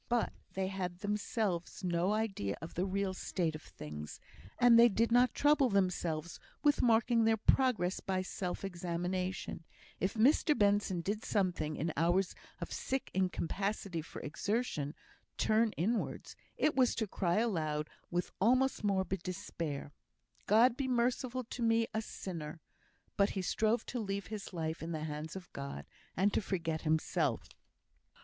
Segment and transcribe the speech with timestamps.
[0.09, 4.19] But they had themselves no idea of the real state of things;
[4.59, 9.63] they did not trouble themselves with marking their progress by self examination;
[9.99, 14.95] if Mr Benson did sometimes, in hours of sick incapacity for exertion,
[15.37, 19.91] turn inwards, it was to cry aloud with almost morbid despair,
[20.47, 22.59] "God be merciful to me a sinner!"
[23.17, 25.85] But he strove to leave his life in the hands of God,
[26.17, 27.49] and to forget himself.